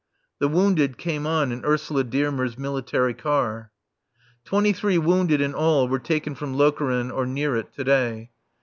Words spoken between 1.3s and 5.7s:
in Ursula Dearmer's military car. Twenty three wounded in